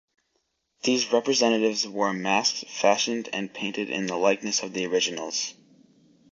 These 0.81 1.11
representatives 1.13 1.87
wore 1.87 2.11
masks 2.11 2.63
fashioned 2.67 3.29
and 3.31 3.53
painted 3.53 3.91
in 3.91 4.07
the 4.07 4.15
likeness 4.17 4.63
of 4.63 4.73
the 4.73 4.87
originals. 4.87 5.53